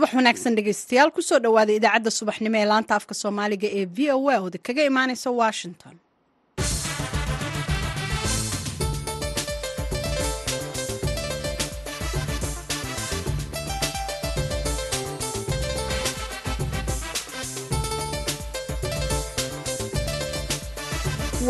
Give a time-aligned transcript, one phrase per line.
[0.00, 4.30] subax wanaagsan dhegeystayaal ku soo dhowaada idaacadda subaxnimo ee laanta afka soomaaliga ee v o
[4.30, 4.36] a.
[4.46, 5.94] Oda kaga imaaneysa washington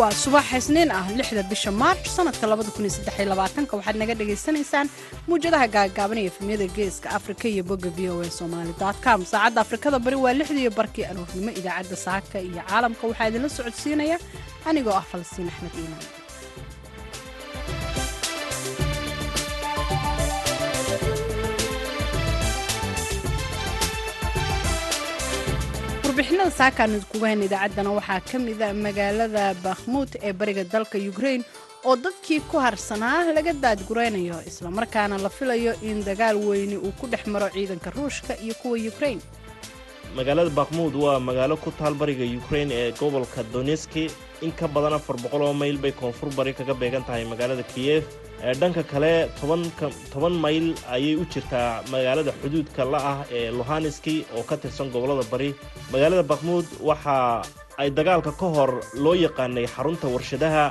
[0.01, 4.87] waa subax isniin ah lixda bisha maarch sanadka waxaad naga dhagaysanaysaan
[5.29, 8.73] muwjadaha gaagaaban ee efemyada geeska afrika iyo bogga v o a somaali
[9.05, 9.21] com.
[9.33, 13.03] Saacadda afrikada bari waa lixdiiyo barkii aroornimo idaacadda saaka iyo caalamka.
[13.11, 14.17] Waxaa idinla socodsiinaya
[14.69, 16.20] anigoo ah falastiin axmed iimaan
[26.31, 31.43] warbixinada saakaan idkuga hayn idaacaddana waxaa ka mida magaalada bakhmuud ee bariga dalka ukrain
[31.85, 37.27] oo dadkii ku harsanaa laga daadguraynayo islamarkaana la filayo in dagaal weyni uu ku dhex
[37.27, 39.21] maro ciidanka ruushka iyo kuwa ukrain
[40.17, 44.11] magaalada bakhmuud waa magaalo ku taal bariga ukrain ee gobolka doneski
[44.43, 48.05] in ka badan afar boqol oo mayl bay koonfur bari kaga beegan tahay magaalada kiyef
[48.61, 49.29] dhanka kale
[50.13, 55.25] toban mayl ayay u jirtaa magaalada xuduudka la ah ee luhaniski oo ka tirsan gobollada
[55.33, 55.51] bari.
[55.93, 57.43] Magaalada bakhmuud waxa
[57.81, 58.71] ay dagaalka ka hor
[59.05, 60.65] loo yaqaanay xarunta warshadaha.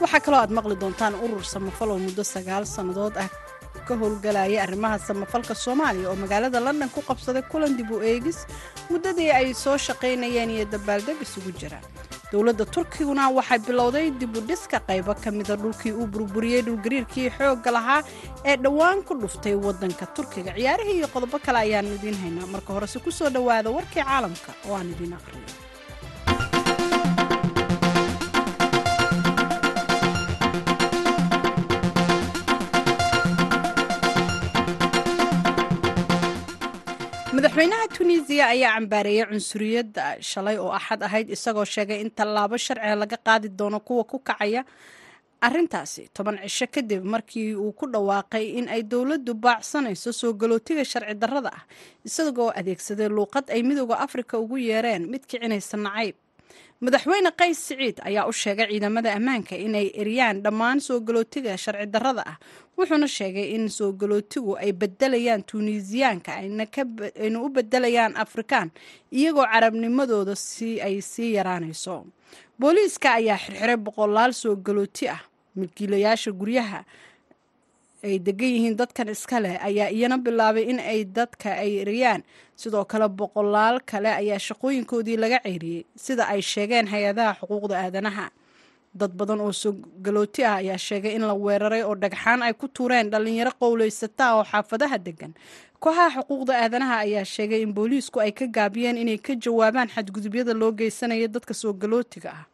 [0.00, 3.28] Waxaa kaloo aad maqli doontaan urur samafal oo muddo sagaal sannadood ah
[3.86, 8.38] ka howlgalaya arrimaha samafalka soomaaliya oo magaalada london ku qabsaday kulan dib u eegis
[8.90, 11.78] muddadii ay soo shaqaynayeen iyo dabaaldeg isugu jira
[12.32, 18.00] dowladda turkiguna waxay bilowday dibudhiska qaybo ka mida dhulkii uu burburiyey dhulgariirkii xoogga lahaa
[18.44, 20.50] ee dhowaan ku dhuftay waddanka turkiga.
[20.58, 24.74] Ciyaarihii iyo qodobo kale ayaanu idiin haynaa marka horese ku soo dhowaada warkii caalamka oo
[24.78, 25.46] aan idiin aqriyo
[37.36, 43.16] madaxweynaha tunisiya ayaa cambaareeyey cunsuriyadda shalay oo axad ahayd isagoo sheegay in tallaabo sharciga laga
[43.26, 44.62] qaadi doono kuwa ku kacaya.
[45.46, 51.14] Arintaasi toban cisho kadib markii uu ku dhawaaqay in ay dowladdu baacsanayso soo galootiga sharci
[51.22, 51.62] darrada ah
[52.08, 56.16] isagoo adeegsaday luuqad ay midooda afrika ugu yeereen mid kicinaysa nacayb
[56.84, 62.22] madaxweyne qays siciid ayaa u sheegay ciidamada ammaanka inay eriyaan dhammaan soo galootiga sharci darrada
[62.26, 62.36] ah.
[62.78, 68.70] Wuxuuna sheegay in soo galootigu ay bedelayaan tuunisiyaanka ayna u bedelayaan afrikaan
[69.12, 72.04] iyagoo carabnimadooda si ay sii yaraanayso.
[72.60, 75.20] Booliiska ayaa xirxiray boqolaal soo galooti ah.
[75.56, 76.84] Milkiilayaasha guryaha
[78.04, 82.22] ay degan yihiin dadkan iska leh ayaa iyana bilaabay in ay dadka ay eriyaan
[82.56, 88.26] sidoo kale boqolaal kale ayaa shaqooyinkoodii laga ceyriyey sida ay sheegeen hay'adaha xuquuqda aadanaha.
[88.96, 89.72] Dad badan oo soo
[90.04, 94.44] galooti ah ayaa sheegay in la weeraray oo dhagxaan ay ku tuureen dhallinyaro qowlaysata oo
[94.50, 95.32] xaafadaha degan
[95.80, 100.72] kooxaha xuquuqda aadanaha ayaa sheegay in booliisku ay ka gaabiyeen inay ka jawaabaan xadgudubyada loo
[100.72, 102.44] geysanaya dadka soo galootiga ah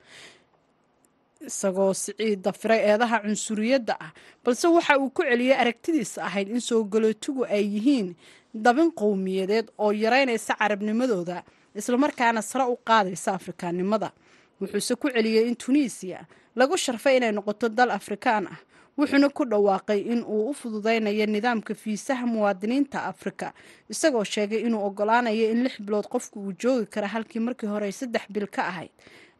[1.46, 4.10] isagoo siciid dafiray eedaha cunsuriyadda ah.
[4.44, 8.14] Balse waxa uu ku celiyey aragtidiisa ahayd in soo galootigu ay yihiin
[8.54, 11.42] dabin qowmiyadeed oo yaraynaysa carabnimadooda
[11.74, 14.10] islamarkaana sare u qaadaysa afrikaannimada.
[14.60, 16.26] Wuxuuse ku celiyey in tunisiya
[16.56, 18.58] lagu sharfay inay noqoto dal afrikaan ah
[18.98, 23.52] wuxuuna ku dhawaaqay in uu u fududaynayo nidaamka fiisaha muwaadiniinta afrika
[23.88, 27.92] isagoo sheegay inuu ogolaanayo in lix bilood qofku uu joogi kara halkii markii hore ay
[27.92, 28.90] saddex bil ka ahayd.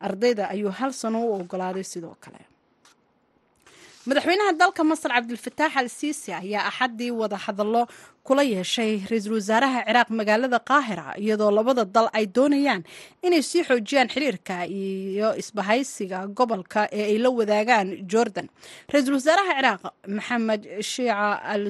[0.00, 2.38] Ardayda ayuu hal sano u ogolaaday sidoo kale
[4.06, 7.82] madaxweynaha dalka masar cabdilfataax al siisi ayaa axaddii wada hadallo
[8.26, 12.82] kula yeeshay ra'iisul wasaaraha ciraaq magaalada qaahira iyadoo labada dal ay doonayaan
[13.26, 18.48] inay sii xoojiyaan xiriirka iyo isbahaysiga gobolka ee ay la wadaagaan jordan.
[18.92, 19.82] Ra'iisul wasaaraha ciraaq
[20.16, 21.64] maxamed shiica al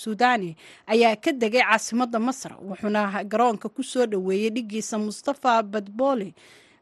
[0.00, 0.56] suudani
[0.88, 6.32] ayaa ka degay caasimadda masar wuxuuna garoonka ku soo dhoweeyey dhigiisa mustafa badboli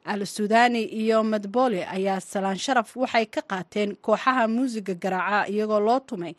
[0.04, 6.00] al suudani iyo madbole ayaa salaan sharaf waxay ka qaateen kooxaha muusiga garaaca iyagoo loo
[6.00, 6.34] tumay.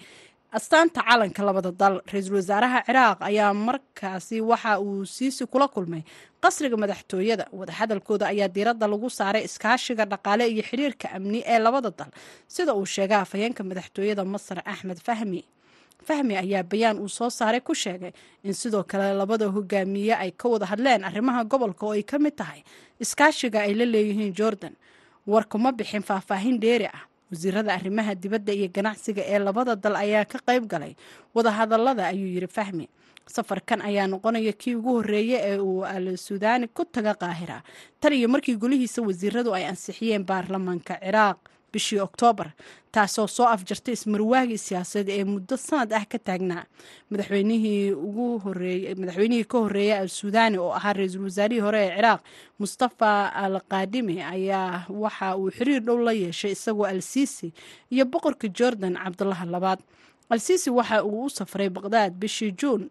[0.57, 6.03] Astaanta calanka labada dal ra'iisul wasaaraha ciraaq ayaa markaasi waxa uu siisi kula kulmay.
[6.43, 12.11] Qasriga madaxtooyada wadahadalkooda ayaa diiradda lagu saaray iskaashiga dhaqaale iyo xiriirka amni ee labada dal.
[12.47, 15.41] Sida uu sheegay afhayeenka madaxtooyada masar axmed fahmi
[16.07, 18.11] fahmi ayaa bayaan uu soo saaray ku sheegay
[18.43, 22.35] in sidoo kale labada hogaamiye ay ka wada hadleen arrimaha gobolka oo ay ka mid
[22.35, 22.61] tahay
[22.99, 24.75] iskaashiga ay la leeyihiin jordan.
[25.27, 27.03] Warkuma bixin faahfaahin dheeri ah.
[27.31, 30.93] Wasiirada arrimaha dibadda iyo ganacsiga ee labada dal ayaa ka qayb galay.
[31.35, 32.85] Wadahadalada ayuu yidhi fahmi.
[33.25, 37.63] Safarkan ayaa noqonaya kii ugu horreeya ee uu al suudaani ku taga qaahira.
[37.99, 41.37] Tan iyo markii golihiisa wasiiradu ay ansixiyeen baarlamaanka ciraaq
[41.73, 42.49] bishii oktoobar
[42.91, 46.63] taasoo soo afjartay ismarwaagii siyaasadeed ee muddo sanad ah ka taagnaa
[47.11, 52.21] madaxweynihii ka horreeyay al suudaani oo ahaa ra'iisul wasaarihii hore ee ciraaq
[52.59, 53.09] mustafa
[53.43, 57.53] al qaadimi ayaa waxa uu xiriir dhow la yeeshay isagoo al siisi
[57.91, 59.79] iyo boqorka jordan cabdulaha labaad.
[60.29, 62.89] Al siisi waxa uu u safray baqdaad bishii juun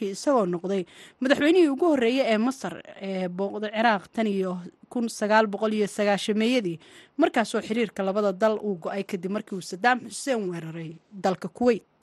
[0.00, 0.84] isagoo noqday
[1.20, 4.58] madaxweynihii ugu horreeyey ee masar ee booqda ciraaq tan iyo
[4.92, 6.78] kun sagaal boqol iyo sagaashameeyadii
[7.22, 10.90] markaasoo xiriirka labada dal uu go'ay kadib markii uu sadaam xuseen weeraray
[11.24, 11.98] dalka kuweyt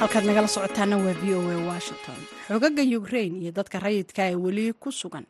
[0.00, 2.16] halkaad nagala socotaana waa v o a washington.
[2.48, 5.24] Xogaga ukrain iyo dadka rayidka ee weli ku sugan.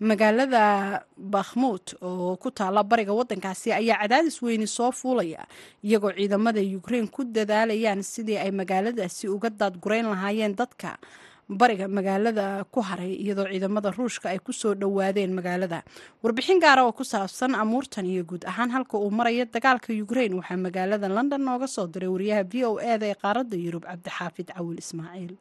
[0.00, 5.46] Magaalada bakhmuud oo ku taala bariga wadankaasi ayaa cadaadis weyni soo fuulaya
[5.84, 10.98] iyagoo ciidamada ukrain ku dadaalayaan sidii ay magaaladaasi uga daadgurayn lahaayeen dadka
[11.48, 15.82] bariga magaalada ku haray iyadoo ciidamada ruushka ay ku soo dhowaadeen magaalada.
[16.22, 20.56] Warbixin gaara oo ku saabsan amuurtan iyo guud ahaan halka uu marayo dagaalka ukrain waxaa
[20.60, 25.36] magaalada london nooga soo diray wariyaha v o eda ee qaaradda yurub cabdixaafid cawil ismaaciil.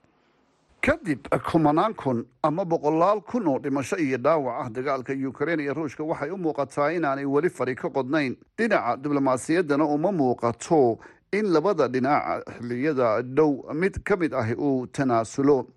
[0.82, 6.04] Kadib kumanaan kun ama boqolaal kun oo dhimasho iyo dhaawac ah dagaalka ukrain iyo ruushka
[6.08, 8.38] waxay u muuqataa inaanay weli fari ka qodnayn.
[8.58, 11.00] Dhinaca diblomaasiyaddana uma muuqato
[11.32, 15.68] in labada dhinac xilliyada dhow mid ka mid ah uu tanaasulo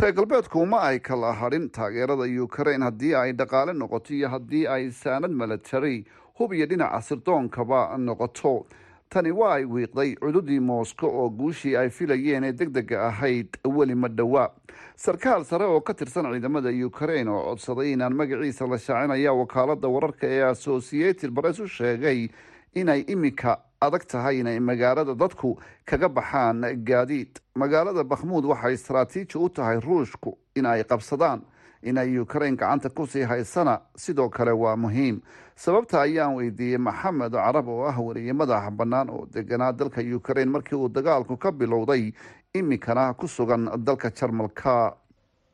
[0.00, 4.90] reer galbeedku uma ay kala hadhin taageerada ukrain haddii ay dhaqaale noqoto iyo haddii ay
[4.90, 6.04] saanad milatary
[6.38, 8.66] hub iyo dhinaca sirdoonkaba noqoto.
[9.12, 13.94] Tani waa ay wiiqday cududii moosko oo guushii ay filayeen ee deg dega ahayd weli
[13.94, 14.48] ma dhowaa.
[14.96, 20.26] Sarkaal sare oo ka tirsan ciidamada ukrain oo codsaday inaan magaciisa la shaacinaya wakaalada wararka
[20.26, 22.28] ee associated press u sheegay
[22.74, 25.50] inay iminka adag tahay inay magaalada dadku
[25.84, 27.32] kaga baxaan gaadiid.
[27.60, 31.40] Magaalada bakhmuud waxay istaraatiiji u tahay ruushku in ay qabsadaan
[31.82, 35.20] inay ukrain gacanta ku sii haysana sidoo kale waa muhiim.
[35.56, 40.76] Sababta ayaan weydiiyey maxamed carab oo ah wariye madaxa bannaan oo deganaa dalka ukrain markii
[40.78, 42.12] uu dagaalku ka bilowday
[42.54, 44.94] iminkana ku sugan dalka jarmalka.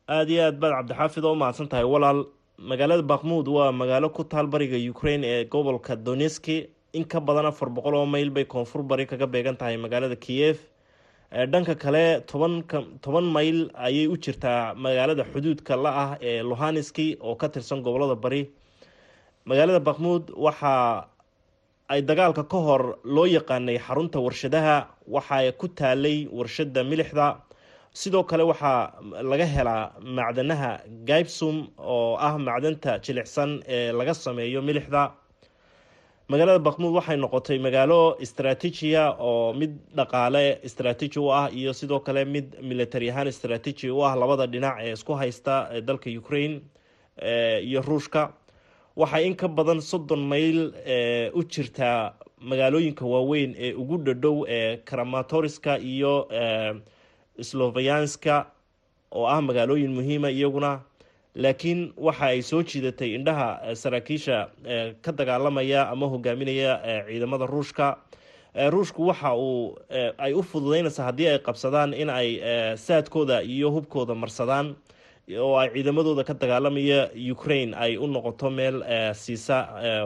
[0.09, 2.25] Aada iyo aad baad cabdixaafid oo umahadsan tahay walaal
[2.57, 7.69] magaalada bakhmuud waa magaalo ku taal bariga ukrain ee gobolka doneski in ka badan afar
[7.69, 10.57] boqol oo mayl bay koonfur bari kaga beegan tahay magaalada kiyef
[11.51, 17.47] dhanka kale toban mayl ayay u jirtaa magaalada xuduudka la ah ee lohaneski oo ka
[17.49, 18.49] tirsan gobollada bari.
[19.45, 21.05] Magaalada bakhmuud waxa
[21.89, 27.27] ay dagaalka ka hor loo yaqaanay xarunta warshadaha waxaa ku taalay warshada milixda.
[27.93, 28.93] Sidoo kale waxaa
[29.31, 30.71] laga helaa macdanaha
[31.05, 35.11] gaibsum oo ah macdanta jilicsan ee laga sameeyo milixda
[36.31, 42.25] magaalada bakhmuud waxay noqotay magaalo istraatiijiya oo mid dhaqaale istraatiiji u ah iyo sidoo kale
[42.25, 46.61] mid military ahaan istraatiiji u ah labada dhinac ee isku haysta dalka ukraine
[47.63, 48.33] iyo ruushka.
[48.95, 50.73] Waxay in ka badan soddon mayl
[51.33, 56.27] u jirtaa magaalooyinka waaweyn ee ugu dhadhow ee kramatoriska iyo
[57.41, 58.45] slovayanska
[59.11, 60.79] oo ah magaalooyin muhiima iyaguna
[61.35, 64.49] laakiin waxa ay soo jiidatay indhaha saraakiisha
[65.01, 67.97] ka dagaalamaya ama hogaaminaya ciidamada ruushka.
[68.71, 69.77] Ruushku waxa uu
[70.17, 72.39] ay u fududeynaysaa haddii ay qabsadaan in ay
[72.77, 74.75] saadkooda iyo hubkooda marsadaan
[75.39, 78.81] oo ay ciidamadooda ka dagaalamaya ukraine ay u noqoto meel
[79.13, 79.57] siisa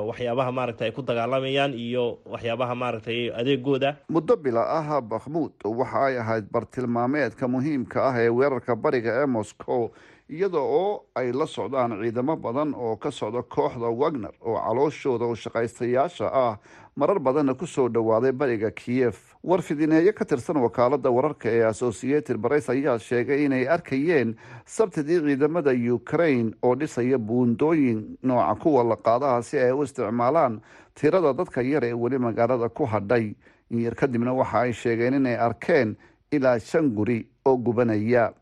[0.07, 6.17] waxyaabaha maaragtay ay ku dagaalamayaan iyo waxyaabaha maaragtay adeegooda muddo bila ah bakhmuud waxa ay
[6.19, 9.89] ahayd bartilmaameedka muhiimka ah ee weerarka bariga ee moscow
[10.33, 15.35] iyada oo ay la socdaan ciidamo badan oo ka socda kooxda wagner oo calooshooda u
[15.35, 16.57] shaqaystayaasha ah
[16.95, 22.69] marar badanna ku soo dhowaaday bariga kiyef warfidineeyo ka tirsan wakaalada wararka ee associated press
[22.69, 24.35] ayaa sheegay inay arkayeen
[24.65, 30.61] sabtidii ciidamada ukraine oo dhisaya buundooyin nooca kuwa laqaadaha si ay u isticmaalaan
[30.95, 33.35] tirada dadka yar ee weli magaalada ku hadhay.
[33.69, 35.95] Inyar kadibna waxa ay sheegeen inay arkeen
[36.31, 38.33] ilaa shan guri oo gubanaya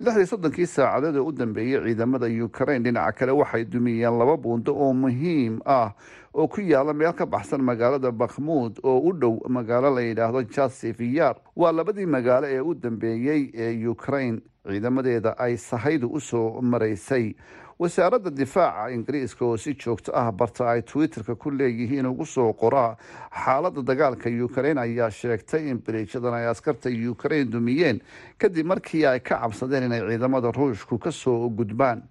[0.00, 4.92] lixdii soddonkii saacadood ee u dambeeyey ciidamada ukraine dhinaca kale waxay dumiyeen laba buundo oo
[4.94, 5.90] muhiim ah
[6.34, 11.36] oo ku yaalla meel ka baxsan magaalada bakhmuud oo u dhow magaalo la yidhaahdo jasifiyar
[11.56, 14.38] waa labadii magaalo ee u dambeeyey ee ukraine
[14.68, 17.34] ciidamadeeda ay sahaydu u soo maraysay
[17.78, 22.96] wasaaradda difaaca ingiriiska oo si joogto ah barta ay twitterka ku leeyihiin ugu soo qoraa
[23.44, 28.00] xaaladda dagaalka ukraine ayaa sheegtay in bariishadan ay askarta ukraine dumiyeen
[28.38, 32.02] kadib markii ay ka cabsadeen inay ciidamada ruushku ka soo gudbaan.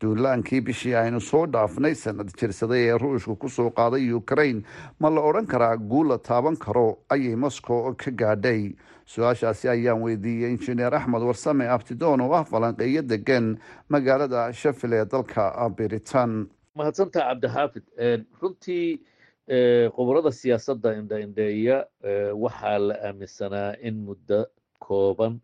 [0.00, 4.60] Duulaankii bishii aynu soo dhaafnay sanad jirsaday ee ruushku ku soo qaaday ukraine
[5.00, 8.74] ma la odhan karaa guul la taaban karo ayay moscow ka gaadhay
[9.12, 13.58] su'aashaasi ayaan weydiiyey injineer axmed warsame abtidoon oo ah falanqeeyo degan
[13.88, 17.84] magaalada shafil ee dalka britain mahadsantaha cabdixaafid
[18.42, 19.00] runtii
[19.96, 21.76] khubarada siyaasadda indhaindheeya
[22.44, 24.46] waxaa la aaminsanaa in muddo
[24.78, 25.40] kooban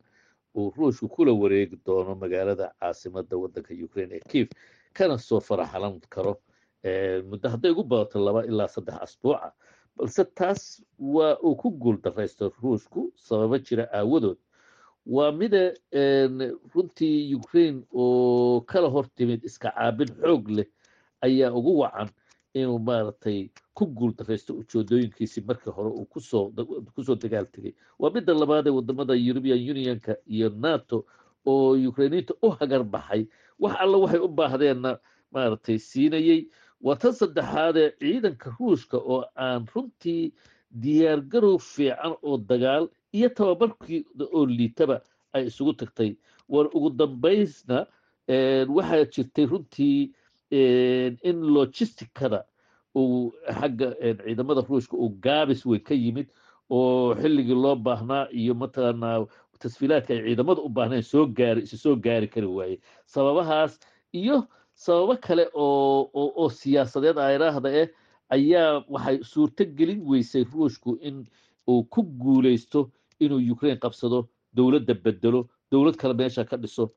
[0.56, 4.48] uu ruushku kula wareegi doono magaalada caasimada wadanka ukraine ee kief
[4.92, 6.32] kana soo faraxalan karo.
[7.30, 9.52] Muddo hadday ugu badato laba ilaa saddex asbuuca
[10.00, 14.38] balse taas waa uu ku guul daraysto ruushku sababo jira aawadood.
[15.06, 15.74] Waa mida
[16.74, 20.66] runtii ukraine oo kala hor timid iska caabin xoog leh
[21.20, 22.08] ayaa ugu wacan
[22.54, 27.74] inuu maaragtay ku guul daraysto ujeedooyinkiisii markii hore uu ku soo dagaal tegay.
[27.98, 31.04] Waa midda labaad ee waddamada european unionka iyo nato
[31.46, 33.26] oo ukrainiinta u hagar baxay
[33.58, 34.98] wax alla waxay u baahdeenna
[35.32, 36.48] maaragtay siinayey
[36.84, 40.32] waa tan saddexaadee ciidanka ruushka oo aan runtii
[40.82, 44.04] diyaargarow fiican oo dagaal iyo tababarkii
[44.36, 45.00] oo liitaba
[45.32, 46.10] ay isugu tagtay
[46.48, 47.86] war ugu dambaysna
[48.76, 50.12] waxaa jirtay runtii
[51.28, 52.44] in logisticada
[52.96, 53.88] uu xagga
[54.24, 56.28] ciidamada ruushka uu gaabis weyn ka yimid
[56.70, 59.26] oo xilligii loo baahnaa iyo mataqaanaa
[59.62, 63.78] tasfiilaadka ay ciidamada u baahneen soo gaari isu soo gaari kari waaye sababahaas
[64.12, 64.36] iyo
[64.84, 67.88] sababo kale oo oo siyaasadeed ayraahda eh
[68.36, 71.16] ayaa waxay suurto gelin weysay ruushku in
[71.68, 72.80] uu ku guuleysto
[73.24, 75.40] inuu ukraine qabsado dowladda bedelo
[75.72, 76.88] dowlad kale meesha ka dhiso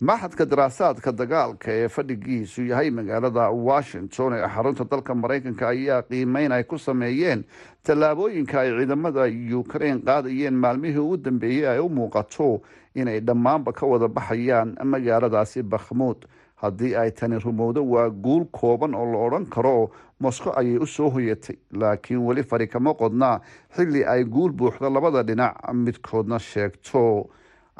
[0.00, 6.64] maxadka daraasaadka dagaalka ee fadhigiisu yahay magaalada washington ee xarunta dalka maraykanka ayaa qiimeyn ay
[6.64, 7.44] ku sameeyeen
[7.84, 9.24] tallaabooyinka ay ciidamada
[9.60, 12.48] ukraine qaadayeen maalmihii ugu dambeeyey ay u muuqato
[12.94, 16.24] inay dhammaanba ka wada baxayaan magaaladaasi bakhmuud
[16.62, 19.90] haddii ay tani rumowdo waa guul kooban oo la odhan karo.
[20.20, 23.40] Mosco ayay u soo hoyatay laakiin weli fari kama qodna.
[23.76, 27.30] Xilli ay guul buuxda labada dhinac midkoodna sheegto.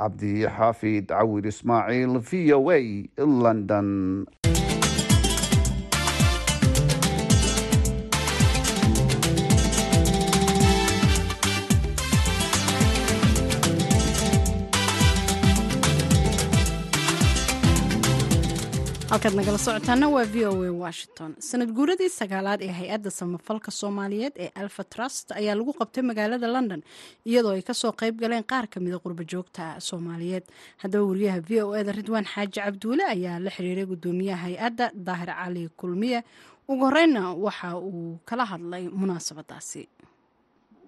[0.01, 2.81] Cabdi xaafid cawir ismaaciil v o a
[3.19, 4.25] london
[19.23, 21.35] halkaad nagala socotaana waa v o a washington.
[21.39, 26.83] Sanad guuradii sagaalaad ee hay'adda samafalka soomaaliyeed ee alfa trust ayaa lagu qabtay magaalada london
[27.29, 30.45] iyadoo ay ka soo qayb galeen qaar kamida qurba joogta soomaaliyeed.
[30.83, 35.69] Haddaba wariyaha v o eda ridwaan xaaji cabduule ayaa la xiriiray gudoomiyaha hay'adda daahir cali
[35.77, 36.25] kulmiye.
[36.69, 39.89] Ugu horeyna waxa uu kala hadlay munaasabadaasi.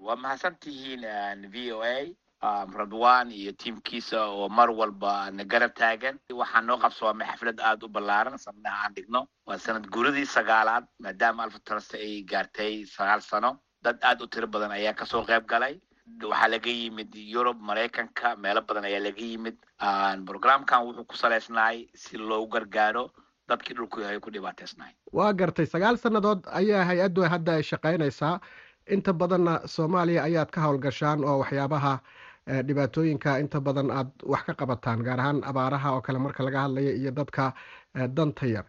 [0.00, 1.04] Waa mahadsantihiin
[1.52, 2.08] v o a
[2.42, 6.18] radwan iyo tiimkiisa oo mar walba na garab taagan.
[6.32, 9.26] Waxaa noo qabsoomay xaflad aada u ballaaran sannaha aan dhigno.
[9.46, 13.58] Waa sanad guuradii sagaalaad maadaama alfatrasta ay gaartay sagaal sano.
[13.82, 15.78] Dad aada u tiro badan ayaa ka soo qayb galay.
[16.22, 19.56] Waxaa laga yimid yurub maraykanka meelo badan ayaa laga yimid.
[20.26, 23.10] Programkan wuxuu ku salaysnaay si loogu gargaaro
[23.48, 28.40] dadkii dhulku ay ku dhibaateysnaay waa gartay sagaal sannadood ayaa hay'addu hadda ay shaqaynaysaa.
[28.90, 31.98] Inta badanna soomaaliya ayaad ka howlgashaan oo waxyaabaha
[32.46, 36.92] dhibaatooyinka inta badan aad wax ka qabataan gaar ahaan abaaraha oo kale marka laga hadlaya
[36.92, 37.52] iyo dadka
[37.94, 38.64] danta yar.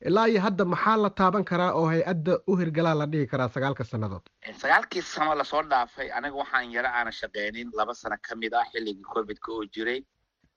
[0.00, 3.84] Ilaa iyo hadda maxaa la taaban karaa oo hay'adda u hirgalaa la dhihi karaa sagaalka
[3.84, 4.22] sannadood?
[4.62, 7.70] Sagaalkii sano la soo dhaafay aniga waxaan yaro aana shaqeynin.
[7.74, 10.00] Laba sano ka mid ah xilligii covidka oo jiray.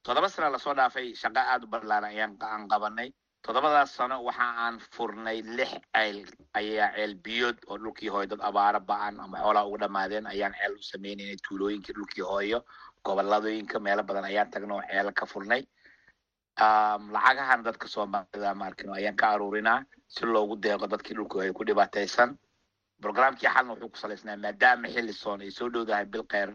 [0.03, 3.09] Toddoba sano la soo dhaafay shaqo aada u ballaaran ayaan aan qabanay
[3.43, 6.17] toddobadaas sano waxa aan furnay lix ceyl
[6.59, 10.73] ayaa ceel biyood oo dhulkii hooyo dad abaaro ba'an ama xoolaha ugu dhammaadeen ayaan ceel
[10.77, 12.59] u sameynaynay tuulooyinkii dhulkii hooyo
[13.05, 15.63] goboladooyinka meelo badan ayaan tagna oo ceelo ka furnay.
[17.13, 22.37] Lacagahan dadka soomaalida maarkino ayaan ka aruurinaa si loogu deeqo dadkii dhulkii hooyo ku dhibaataysan.
[23.01, 26.53] Programkii xalna wuxuu ku salaysnaa maadaama xilli soon ay soo dhowdahay bil kheyr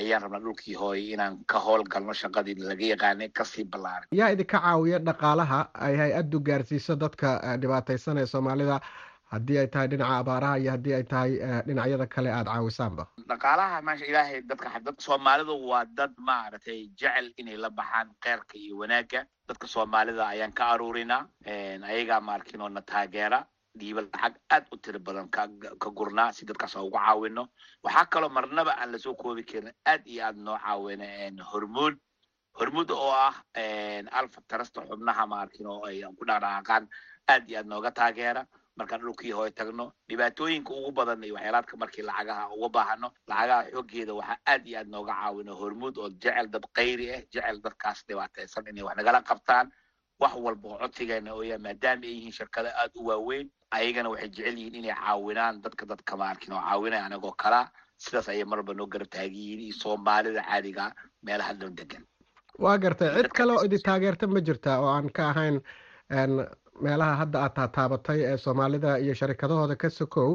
[0.00, 4.58] ayaan rabnaa dhulkii hooye inaan ka howlgalno shaqadii laga yaqaanay ka sii ballaaran yaa idinka
[4.60, 8.80] caawiya dhaqaalaha ay hay'addu gaarsiiso dadka dhibaataysan ee soomaalida.
[9.32, 11.30] Haddii ay tahay dhinaca abaaraha iyo haddii ay tahay
[11.66, 13.04] dhinacyada kale aada caawisaanba.
[13.30, 18.76] Dhaqaalaha maasha ilaahay dadka dad soomaalidu waa dad maaragtay jecel inay la baxaan kheyrka iyo
[18.82, 19.24] wanaagga.
[19.48, 23.40] Dadka soomaalida ayaan ka aruurinaa ayagaa maarkinoo na taageera
[23.78, 27.48] dhiiba lacag aad u tiro badan ka gurnaa si dadkaas ugu caawino.
[27.82, 31.96] Waxaa kaloo marnaba aan la soo koobi karin aad iyo aad noo caawina hormuud
[32.58, 33.34] hormuud oo ah
[34.12, 36.88] alfa tarasta xubnaha maarkin oo ay ku dhaqdhaqaaqaan
[37.28, 38.46] aad iyo aad nooga taageera.
[38.76, 44.12] Markaan dhulkii hooy tagno dhibaatooyinka ugu badan iyo waxyaalaadka markii lacagaha uga baahano lacagaha xoogeeda
[44.14, 48.68] waxaa aad iyo aad nooga caawina hormuud oo jecel dad kayri ah jecel dadkaas dhibaataysan
[48.68, 49.72] inay wax nagala qabtaan
[50.22, 54.56] wax walba oo codsigeena ooya maadaama ay yihiin shirkado aad u waaweyn ayagana waxay jecel
[54.60, 57.64] yihiin inay caawinaan dadka dadka maarkin oo caawinaya anagoo kalaa
[58.04, 60.84] sidaas ayay marba noo garab taagiyiin iyo soomaalida caadiga
[61.26, 62.02] meelaha dhan degan
[62.64, 65.56] waa gartay cid kale oo idin taageerta ma jirta oo aan ka ahayn
[66.84, 70.30] meelaha hadda aad taataabatay ee soomaalida iyo sharikadahooda ka sokow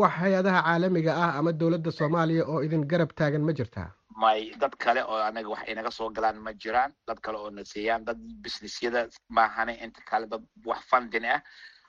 [0.00, 4.74] wax hay'adaha caalamiga ah ama dowladda soomaaliya oo idin garab taagan ma jirtaa may dad
[4.78, 6.92] kale oo anaga wax inaga soo galaan ma jiraan.
[7.06, 11.42] Dad kale oo naseeyaan dad businessyada maahane inta kale dad wax fundin ah.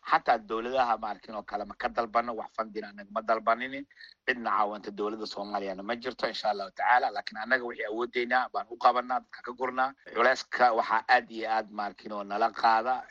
[0.07, 3.86] Xataa dowladaha maarkin oo kale ma ka dalbano wax fundin anaga ma dalbaninin.
[4.27, 7.12] Cidna caawanta dowladda soomaaliyana ma jirto insha allahu tacaala.
[7.15, 11.67] Laakiin anaga wixii awoodeynaa baan u qabanaa dadka ka gurnaa culeyska waxaa aad iyo aad
[11.72, 13.03] maarkin oo nala qaada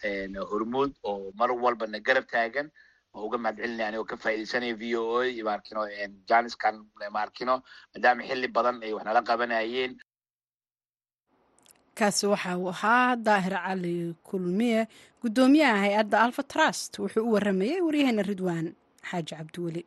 [0.50, 2.70] hormuud oo mar walba na garab taagan
[3.26, 5.80] uga mahad celinaya ka faaidaysanaya v o a maarkino
[6.30, 6.76] janiskan
[7.16, 7.54] maarkino
[7.94, 9.92] maadaama xili badan ay wax nala qabanayeen
[11.98, 13.96] kaasi waxa uu ahaa daahir cali
[14.28, 14.80] kulmiye
[15.22, 18.66] guddoomiyaha hay'adda alfa trust wuxuu u waramayey waryaheena ridwaan
[19.10, 19.82] xaaji cabdiweli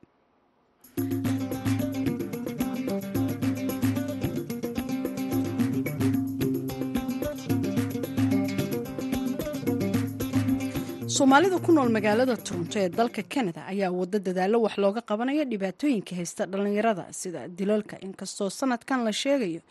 [11.20, 16.14] soomaalida ku nool magaalada toronto ee dalka canada ayaa wado dadaallo wax looga qabanaya dhibaatooyinka
[16.20, 17.96] haysta dhallinyarada sida dilalka.
[18.08, 19.62] Inkastoo sanadkan la sheegayo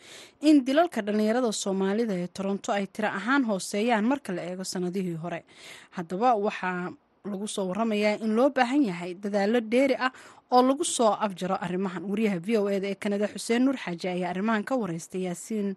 [0.49, 5.41] in dilalka dhallinyarada soomaalida ee toronto ay tiro ahaan hooseeyaan marka la eego sanadihii hore.
[5.97, 6.91] Haddaba waxaa
[7.33, 10.11] lagu soo waramayaa in loo baahan yahay dadaallo dheeri ah
[10.51, 12.03] oo lagu soo afjaro arrimahan.
[12.11, 15.75] Wariyaha v o eda ee kanada xuseen nuur xaaji ayaa arrimahan ka wareystay yaasiin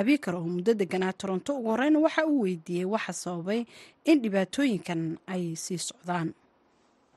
[0.00, 3.60] abikar oo muddo deganaa toronto ugu horeyna waxa uu weydiiyey waxa sababay
[4.10, 5.00] in dhibaatooyinkan
[5.34, 6.32] ay sii socdaan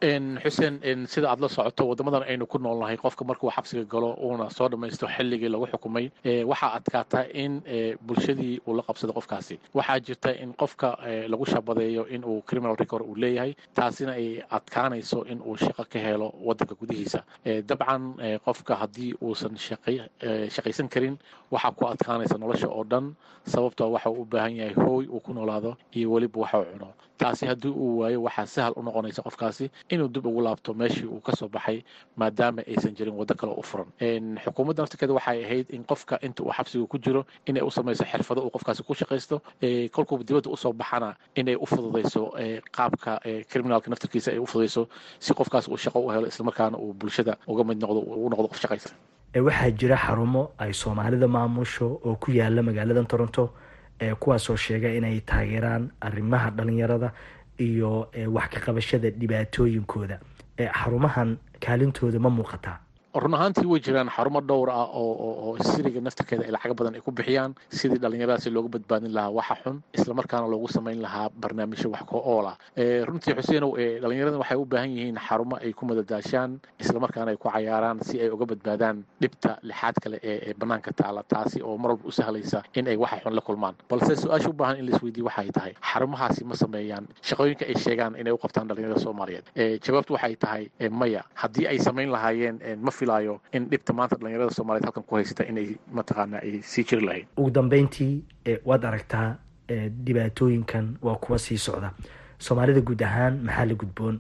[0.02, 4.70] xuseen sida aad la socoto waddamadan aynu ku noolnahay qofka markuu xabsiga galo uuna soo
[4.70, 6.12] dhammaysto xilligii lagu xukumay
[6.46, 7.62] waxaa adkaata in
[8.06, 13.06] bulshadii uu la qabsado qofkaasi waxaa jirta in qofka lagu shabadeeyo in uu criminal record
[13.06, 17.24] uu leeyahay taasina ay adkaanayso in uu shaqo ka helo waddanka gudihiisa
[17.70, 18.14] dabcan
[18.46, 21.18] qofka haddii uusan shaqaysan karin
[21.52, 25.34] waxaa ku adkaanaysa nolosha oo dhan sababtoo waxa uu u baahan yahay hooy uu ku
[25.34, 29.70] noolaado iyo weliba waxa uu cuno taasi haddii uu waayo waxaa sahal u noqonaysa qofkaasi
[29.90, 31.82] inuu dib ugu laabto meeshii uu ka soo baxay
[32.18, 33.88] maadaama aysan jirin waddo kale u furan.
[34.46, 38.42] Xukuumadda naftirkeeda waxay ahayd in qofka inta uu xabsiga ku jiro inay u samayso xirfado
[38.46, 39.42] uu qofkaasi ku shaqaysto
[39.96, 42.22] kolkuu dibadda u soo baxana inay u fududayso
[42.76, 44.88] qaabka criminalka naftirkiisa ay u fududayso
[45.20, 48.60] si qofkaas uu shaqo u helo islamarkaana uu bulshada uga mid noqdo ugu noqdo qof
[48.62, 48.92] shaqaysan.
[49.48, 53.50] Waxaa jira xarumo ay soomaalida maamusho oo ku yaalla magaalada toronto
[54.20, 57.12] kuwaasoo sheega inay taageeraan arrimaha dhalinyarada
[57.60, 60.20] iyo wax ka qabashada dhibaatooyinkooda.
[60.58, 62.78] Xarumahan kaalintooda ma muuqataa
[63.16, 67.12] run ahaantii way jiraan xarumo dhowr ah oo siriga naftirkeeda ay lacago badan ay ku
[67.12, 72.22] bixiyaan sidii dhallinyaradaasi loogu badbaadin lahaa waxa xun islamarkaana loogu samayn lahaa barnaamijyo wax ko
[72.22, 72.56] ool ah.
[72.78, 78.04] Runtii xuseenow dhallinyarada waxay u baahan yihiin xarumo ay ku madadaashaan islamarkaana ay ku cayaaraan
[78.06, 82.12] si ay uga badbaadaan dhibta lixaad kale ee banaanka taala taasi oo mar walba u
[82.12, 83.74] sahlaysa in ay waxa xun la kulmaan.
[83.90, 88.14] Balse su'aasha u baahan in la isweydiye waxay tahay xarumahaasi ma sameeyaan shaqooyinka ay sheegaan
[88.22, 89.46] inay u qabtaan dhallinyarada soomaaliyeed.
[89.82, 92.62] Jawaabtu waxay tahay maya haddii ay samayn lahaayeen
[93.06, 97.26] ma in dhibta maanta dhalinyarada soomaliyeed halkan ku haysata inay mataqaana ay sii jiri lahayd.
[97.38, 98.24] Ugu dambeyntii
[98.66, 99.36] waad aragtaa
[100.06, 101.92] dhibaatooyinkan waa kuwa sii socda.
[102.40, 104.20] Soomaalida guud ahaan maxaa la gudboon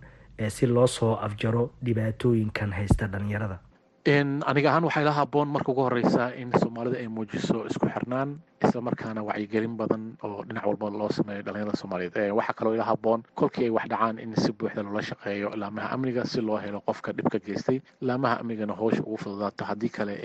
[0.49, 3.59] si loo soo afjaro dhibaatooyinkan haysta dhalinyarada
[4.07, 9.19] aniga ahaan waxaa ila haboon marka ugu horeysa in soomaalida ay muujiso isku xirnaan islamarkaana
[9.23, 12.31] wacyigelin badan oo dhinac walba loo sameeyo dhalinyarada soomaaliyeed.
[12.31, 16.23] Waxaa kaloo ila haboon kolkii ay wax dhacaan in si buuxda loola shaqeeyo laamaha amniga
[16.25, 17.81] si loo helo qofka dhibka geystay.
[18.01, 20.15] Laamaha amnigana hoosha ugu fududaato haddii kale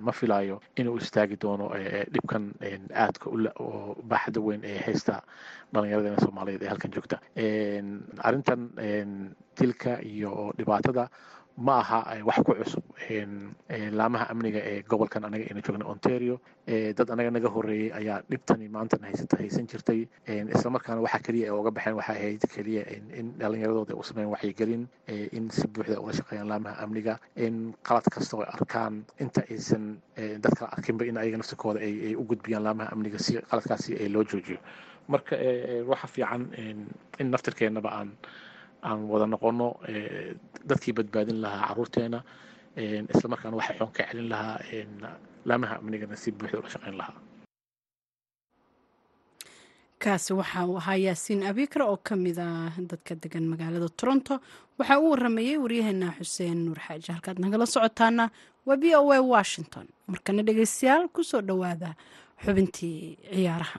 [0.00, 1.68] ma filayo inuu istaagi doono
[2.14, 2.54] dhibkan
[2.94, 3.26] aadka
[3.58, 5.22] oo baaxda weyn ee haysta
[5.74, 7.18] dhalinyaradena soomaaliyeed ee halkan joogta.
[8.22, 8.70] Arrintan
[9.58, 11.08] dilka iyo dhibaatada
[11.56, 12.84] ma aha wax ku cusub
[13.98, 16.40] laamaha amniga ee gobolkan anaga aynu joogna ontario
[16.98, 20.00] dad anaga naga horeeyey ayaa dhibtani maantan haysata haysan jirtay
[20.56, 22.82] islamarkaana waxa keliya ay uga baxeen waxay ahayd keliya
[23.18, 24.82] in dhalinyaradooda u sameeyaan waxyigelin
[25.38, 29.84] in si buuxda ula shaqeeyaan laamaha amniga in qalad kasta oo arkaan inta aysan
[30.16, 34.58] dad kala arkinba in ayaga nafsikooda ay u gudbiyaan laamaha amniga si qaladkaasi loo joojiyo.
[35.08, 35.36] Marka
[35.90, 36.42] waxa fiican
[37.20, 38.10] in naftirkeenaba aan
[38.88, 39.66] aan wada noqono
[40.68, 42.18] dadkii badbaadin lahaa caruurteena
[43.14, 44.56] islamarkaana waxay xoon ka celin lahaa
[45.48, 47.18] laamaha amnigana si buuxda ula shaqeyn lahaa.
[50.02, 54.34] Kaasi waxa uu ahaa yaasiin abikar oo ka mid ah dadka degan magaalada toronto.
[54.78, 57.08] Waxaa u waramayey waryaheena xuseen nuur xaaji.
[57.14, 58.24] Halkaad nagala socotaana
[58.66, 59.86] waa b o a washington.
[60.10, 61.90] Markana dhegeystayaal ku soo dhowaada
[62.44, 62.98] xubintii
[63.34, 63.78] ciyaaraha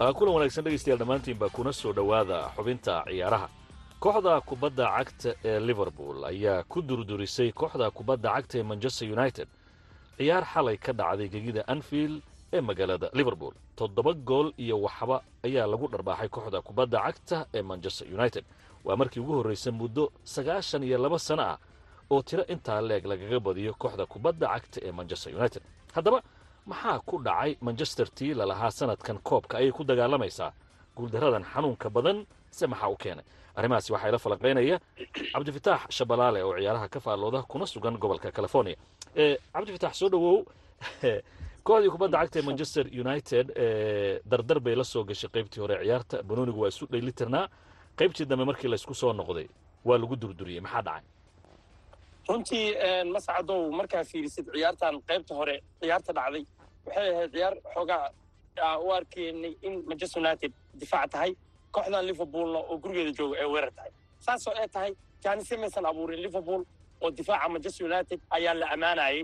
[0.00, 3.48] kulan wanaagsan dhegaystayaal dhammaantiinba kuna soo dhowaada xubinta ciyaaraha.
[4.02, 9.48] Kooxda kubadda cagta ee liverpool ayaa ku durdurisay kooxda kubadda cagta ee manchester united.
[10.18, 13.52] Ciyaar xalay ka dhacday gegida anfield ee magaalada liverpool.
[13.76, 18.44] Toddoba gool iyo waxba ayaa lagu dharbaaxay kooxda kubadda cagta ee manchester united.
[18.84, 21.58] Waa markii ugu horraysay muddo sagaashan iyo laba sano ah
[22.10, 25.62] oo tiro intaa leeg lagaga badiyo kooxda kubadda cagta ee manchester united.
[25.94, 26.22] Haddaba
[26.66, 29.58] maxaa ku dhacay manchester tii lalahaa sanadkan koobka?
[29.58, 30.52] Ayay ku dagaalamaysaa
[30.96, 33.24] guuldaradan xanuunka badan se maxaa u keenay?
[33.56, 34.80] Arrimahaasi waxaa ila falanqaynaya
[35.32, 38.76] cabdifitaax shabalaale oo ciyaaraha ka faallooda kuna sugan gobolka california.
[39.52, 40.44] Cabdifitaax soo dhowow.
[41.64, 46.22] Kooxdii kubadda cagta manchester united e dardar bay la soo gashay qaybtii hore ciyaarta.
[46.22, 47.48] Banoonigu waa isu dhaylitirnaa
[47.98, 49.48] qaybtii dambe markii laysku soo noqday
[49.84, 51.04] waa lagu durduriyey maxaa dhacay
[52.30, 52.64] runtii
[53.14, 56.44] mascadow markaa fiirisid ciyaartan qaybta hore ciyaarta dhacday.
[56.86, 58.04] Waxay ahayd ciyaar xoogaa
[58.84, 61.30] u arkaynay in manchester united difaac tahay
[61.74, 63.90] kooxdan liverpoolna oo gurigeeda jooga ay weerar tahay.
[64.26, 64.92] Saasoo ay tahay
[65.24, 66.62] jaanise maysan abuurin liverpool
[67.02, 69.20] oo difaaca manchester united ayaa la ammaanayay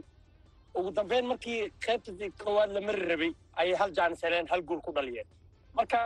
[0.79, 2.11] ugu dambeyn markii qaybta
[2.45, 5.27] koowaad la mari rabay ayay hal jaanis heleen hal gool ku dhaliyeen.
[5.77, 6.01] Marka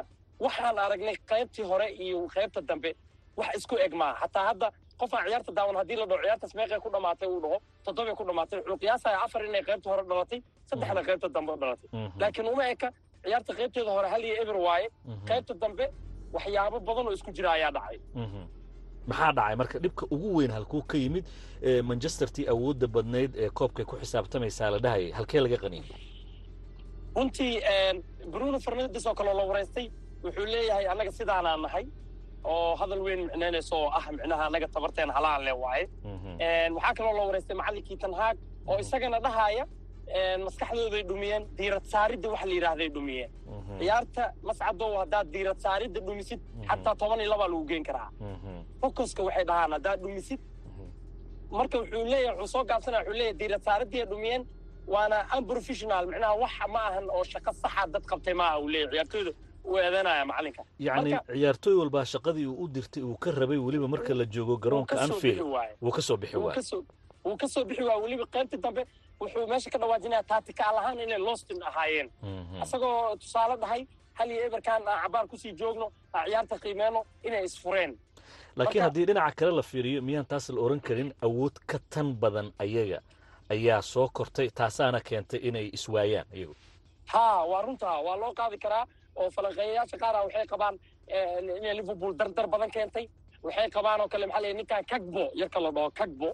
[0.44, 2.90] waxaan aragnay qaybtii hore iyo qaybta dambe
[3.38, 4.16] wax isku eg maaha.
[4.26, 4.68] Xataa hadda
[5.00, 8.58] qofaan ciyaarta daawan haddii la dhaho ciyaartaas meeqay ku dhamaatay uu dhaho toddobay ku dhamaatay
[8.60, 11.88] wuxuu qiyaasaya afar inay qaybta hore dhalatay saddexna qaybta dambe dhalatay.
[12.20, 12.88] Laakiin uma eka
[13.24, 14.88] ciyaarta qaybteeda hore hal iyo eber waaye
[15.28, 15.84] qaybta dambe
[16.34, 17.98] waxyaabo badan oo isku jira ayaa dhacay.
[19.10, 19.54] Maxaa dhacay?
[19.60, 21.24] Marka dhibka ugu weyn halkuu ka yimid
[21.88, 25.88] manchestertii awoodda badnayd ee koobkay ku xisaabtamaysaa la dhahayay halkee laga qaniyay
[27.16, 27.52] runtii
[28.32, 29.86] bruno fernandes oo kaloo la wareystay
[30.24, 31.84] wuxuu leeyahay annaga sidaanaan nahay
[32.44, 35.84] oo hadal weyn micnaynaysa oo ah micnaha annaga tabarteen halaan le waaye.
[36.76, 39.64] Waxaa kaloo la wareystay macallinkii tanhaag oo isagana dhahaaya
[40.44, 43.30] maskaxdooday dhumiyeen diirad saaridda waxa la yidhaahday dhumiyeen.
[43.78, 48.08] Ciyaarta mascadow haddaad diirad saaridda dhumisid xataa toban iyo labaa lagu geen karaa.
[48.80, 50.40] Focuska waxay dhahaan haddaad dhumisid
[51.50, 54.42] marka wuxuu leeyahay wuxuu soo gaabsanaya wuxuu leeyahay diirad saariddiiay dhumiyeen
[54.92, 56.06] waana unprofessional.
[56.06, 59.32] Micnaha wax ma ahan oo shaqo saxa dad qabtay maaha uu leeyahay ciyaartooyda
[59.64, 64.14] uu eedanaya macalinka yacni ciyaartooy walbaa shaqadii uu u dirtay uu ka rabay weliba marka
[64.14, 65.40] la joogo garoonka anfield
[65.82, 66.64] wuu ka soo bixi waayey
[67.24, 68.86] wuu ka soo bixi waaya weliba qaybtii dambe
[69.20, 72.08] wuxuu meesha ka dhawaajinaya taatikaal ahaan inay lostin ahaayeen.
[72.62, 77.44] Isagoo tusaale dhahay hal iyo eberkan aan cabaar ku sii joogno aan ciyaarta qiimeyno inay
[77.44, 77.98] isfureen
[78.56, 82.52] laakiin haddii dhinaca kale la fiiriyo miyaan taas la oran karin awood ka tan badan
[82.58, 83.00] ayaga
[83.50, 86.54] ayaa soo kortay taasaana keentay inay iswaayaan iyagu.
[87.12, 88.86] Ha waa runtaa waa loo qaadi karaa
[89.20, 90.76] oo falanqeeyayaasha qaara waxay qabaan
[91.58, 93.06] inay liverpool dardar badan keentay.
[93.42, 96.28] Waxay qabaan oo kale maxaa leeyahay ninkan kagbo yarka la dhaho kagbo.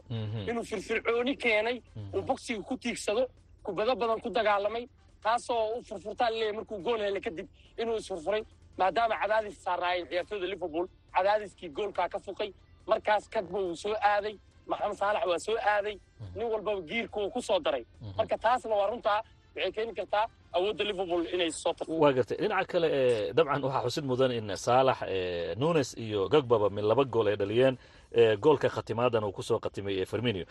[0.50, 1.76] Inuu firfircooni keenay
[2.14, 3.22] uu boksiga ku tiigsado
[3.64, 4.84] kubado badan ku dagaalamay
[5.22, 7.46] taasoo u furfurtaa la leeyahay markuu gool helay kadib
[7.80, 8.42] inuu isfurfuray
[8.78, 10.86] maadaama cadaadis saaraayeen ciyaartooyda liverpool.
[11.16, 12.50] Cadaadiskii goolkaa ka fuqay
[12.90, 14.34] markaas kagbo wuu soo aaday
[14.70, 15.96] maxamed saalax waa soo aaday.
[16.36, 17.84] Nin walbaba giirka uu ku soo daray.
[18.18, 19.20] Marka taasna waa runtaa
[19.56, 21.92] waxay keeni kartaa awoodda liverpool inay soo tarto.
[22.02, 22.36] Waa gartay.
[22.42, 24.98] Dhinaca kale e dabcan waxaa xusid mudan in saalax
[25.60, 27.76] nunes iyo gagbaba min laba gool ay dhaliyeen
[28.44, 30.44] goolka khatimaaddan uu ku soo khatimay ee ferminio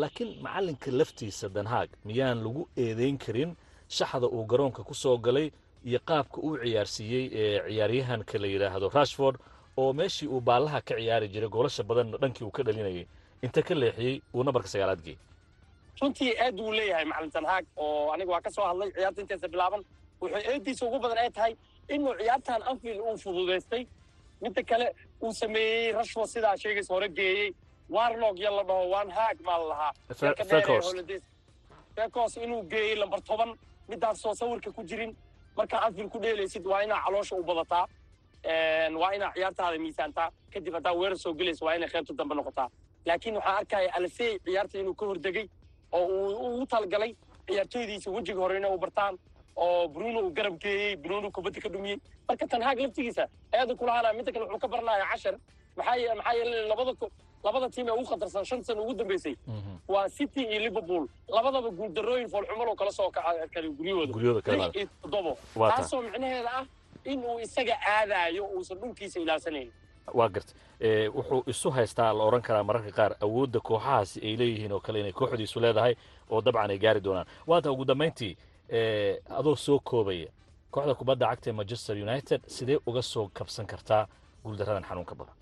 [0.00, 3.50] laakiin macalinka laftiisa danhaag miyaan lagu eedeyn karin
[3.96, 5.50] shaxda uu garoonka ku soo galay
[5.88, 7.24] iyo qaabka uu ciyaarsiiyey
[7.68, 9.36] ciyaaryahanka la yidhaahdo rashford
[9.76, 13.06] oo meeshii uu baallaha ka ciyaari jiray goolasha badan dhankii uu ka dhalinayay
[13.42, 15.18] inta ka leexiyey uu nambarka sagaalaad geeyey
[16.00, 19.82] runtii aad uu leeyahay macalin tanhaag oo aniga waa ka soo hadlay ciyaarta intaysa bilaaban.
[20.20, 21.54] Wuxuu eediisa ugu badan ay tahay
[21.94, 23.82] inuu ciyaartan anfield uu fududaystay
[24.42, 24.86] midda kale
[25.22, 27.50] uu sameeyey rashford sidaa sheegaysa hore geeyey.
[27.90, 29.92] Warnog ya la dhaho wan haag maa la lahaa
[31.96, 33.50] fecos inuu geeyey lambar toban.
[33.88, 35.16] Midaasoo sawirka ku jirin.
[35.56, 37.86] Markaa anfield ku dheelaysid waa inaa caloosha u badataa.
[39.00, 42.68] Waa inaa ciyaartaada miisaantaa kadib haddaa weerar soo gelaysa waa inay qaybta dambe noqotaa.
[43.06, 45.46] Laakiin waxaa arkaya alfey ciyaarta inuu ka hordegay
[45.92, 47.12] oo uu ugu talgalay
[47.46, 49.18] ciyaartooydiisa wejiga hore inay u bartaan
[49.56, 51.98] oo bruno uu garab geeyey bruno kubadda ka dhumiyey
[52.28, 55.34] marka tanhaag laftigiisa aada kulahanaa midda kale wuxuu ka baranaya cashar.
[55.76, 56.92] Maxaa maxaa yeele labada
[57.44, 59.34] labada tiim ee ugu khatarsan shan sano ugu dambeysay?
[59.88, 61.04] Waa city iyo liverpool.
[61.28, 64.12] Labadaba guuldarooyin foolxumal oo kala soo kale guryahooda.
[64.52, 65.38] Lix iyo toddobo.
[65.54, 66.64] Taasoo micnaheeda ah
[67.04, 69.70] in uu isaga aadaayo uusan dhulkiisa ilaalsanayn
[70.14, 70.52] waa garta
[71.16, 75.12] wuxuu isu haystaa la odhan karaa mararka qaar awoodda kooxahaasi ay leeyihiin oo kale inay
[75.12, 75.94] kooxdiisu leedahay
[76.30, 77.26] oo dabcan ay gaari doonaan.
[77.46, 78.36] Waanta ugu dambayntii
[79.38, 80.28] adoo soo koobaya
[80.70, 84.08] kooxda kubadda cagta ee manchester united sidee uga soo kabsan kartaa
[84.44, 85.34] guuldaradan xanuunka badan?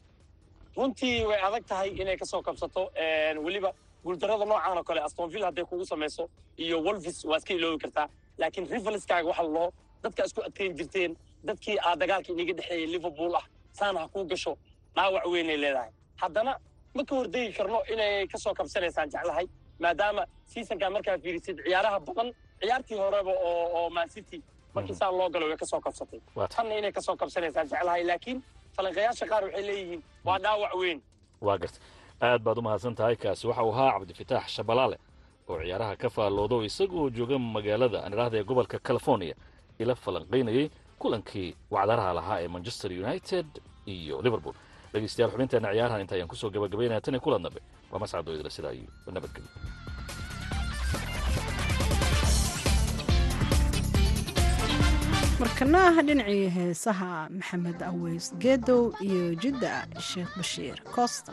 [0.76, 2.90] Runtii way adag tahay inay ka soo kabsato
[3.44, 3.72] weliba
[4.04, 8.08] guuldarada noocaan oo kale astonville hadday kugu samayso iyo wolvis waa iska iloobi kartaa.
[8.38, 13.44] Laakiin rivalskaaga waxa loo dadka isku adkayn jirteen dadkii aa dagaalka iniga dhexeeyey liverpool ah
[13.78, 14.52] saan ha kuu gasho
[14.96, 15.90] dhaawac weynay leedahay.
[16.22, 16.52] Haddana
[16.96, 19.46] ma ka hordegi karno inay ka soo kabsanaysaan jeclahay
[19.84, 22.28] maadaama seasonkaa markaa fiirisid ciyaaraha badan
[22.60, 24.38] ciyaartii horeba oo oo man city
[24.74, 26.20] markii saan loo galo way ka soo kabsatay.
[26.56, 28.38] Tanna inay ka soo kabsanaysaan jeclahay laakiin
[28.76, 30.98] falanqayaasha qaar waxay leeyihiin waa dhaawac weyn.
[31.40, 31.78] Waa garta.
[32.20, 34.96] Aad baad u mahadsan tahay kaasi waxa uu ahaa cabdifitaax shabalaale
[35.48, 39.34] oo ciyaaraha ka faalloodo isagoo jooga magaalada aan idhaahda ee gobolka california
[39.78, 40.66] ila falanqaynayey
[40.98, 43.46] kulankii wacdaraha lahaa ee manchester united
[43.86, 44.54] iyo liverpool.
[44.92, 47.60] Dhegeystayaal xubinteena ciyaarahan inta ayaan ku soo gabagabaynaya tan iyo kulan dambe.
[47.90, 49.50] Waa mascad oo idila sidaa iyo nabadgelyo
[55.40, 59.72] markana dhinacii heesaha maxamed aweys geedow iyo jidda
[60.08, 61.32] sheekh bashiir costa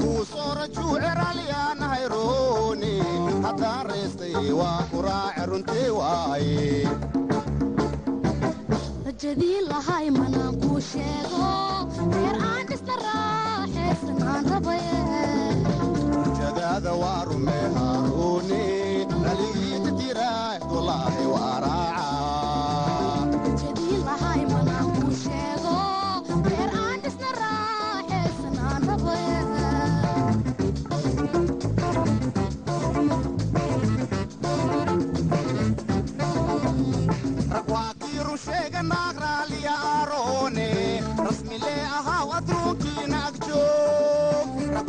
[0.00, 2.94] kuusoora juuceralyaanahay rooni
[3.46, 4.80] haddaan reestay waa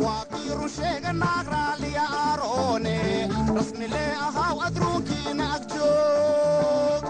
[0.06, 2.96] waa kiiru sheega naag raaliya aaroone
[3.56, 7.04] rasmilee ahaaw adruunkiina ag joog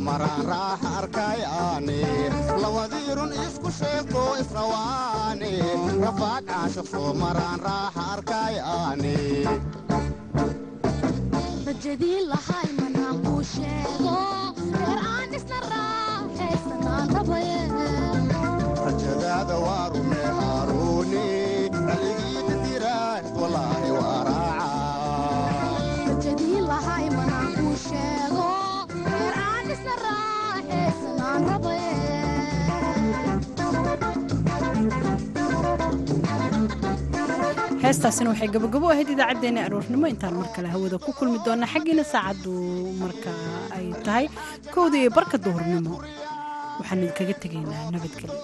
[0.00, 1.98] caashiq soo maraan raaxa arkayaane
[2.62, 5.52] lawadiirun isku sheegto israwaane
[6.04, 9.16] rafaad caashiq soo maraan raaxa arkayaane
[11.66, 14.16] rajadii lahay manaan kuu sheego.
[14.78, 17.60] Reer aan dhisna raaxaysan aan rabaye
[18.84, 21.26] rajadaada waa rumee haaruuni
[21.88, 24.18] dhaligiita tiraah walaahi waa
[37.82, 40.06] heestaasina waxay gabagabo ahayd idaacaddeenna aroornimo.
[40.12, 42.52] Intaan mar kale hawada ku kulmi doona xaggiina saacaddu
[43.02, 43.32] marka
[43.76, 44.26] ay tahay.
[44.74, 45.94] Kowda barka duhurnimo.
[46.78, 48.36] Waxaan idinkaga tegaynaa nabadgelyo